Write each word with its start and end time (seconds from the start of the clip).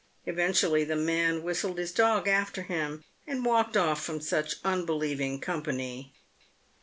Eventually 0.25 0.83
the 0.83 0.95
man 0.95 1.43
whistled 1.43 1.77
his 1.77 1.91
dog 1.91 2.27
after 2.27 2.63
him, 2.63 3.03
and 3.27 3.45
walked 3.45 3.77
off 3.77 4.03
from 4.03 4.19
such 4.19 4.55
unbelieving 4.65 5.39
company. 5.39 6.11